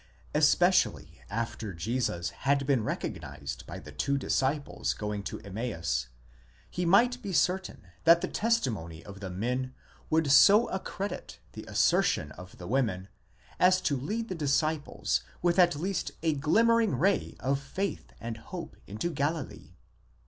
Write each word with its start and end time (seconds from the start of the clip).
Especially 0.33 1.21
after 1.29 1.75
Jesus 1.75 2.31
had 2.31 2.65
been 2.65 2.83
recognised 2.83 3.67
by 3.67 3.77
the 3.77 3.91
two 3.91 4.17
disciples 4.17 4.95
going 4.95 5.21
to 5.21 5.39
Emmaus, 5.41 6.07
he 6.71 6.87
might 6.87 7.21
be 7.21 7.31
certain 7.31 7.83
that 8.03 8.21
the 8.21 8.27
testimony 8.27 9.05
of 9.05 9.19
the 9.19 9.29
men 9.29 9.75
would 10.09 10.31
so 10.31 10.67
accredit 10.69 11.37
the 11.53 11.65
assertion 11.67 12.31
of 12.31 12.57
the 12.57 12.65
women, 12.65 13.09
as 13.59 13.79
to 13.81 13.95
lead 13.95 14.27
the 14.27 14.33
dis 14.33 14.59
ciples 14.59 15.21
with 15.43 15.59
at 15.59 15.75
least 15.75 16.13
a 16.23 16.33
glimmering 16.33 16.97
ray 16.97 17.35
of 17.39 17.59
faith 17.59 18.11
and 18.19 18.37
hope 18.37 18.75
into 18.87 19.11
Galilee. 19.11 19.75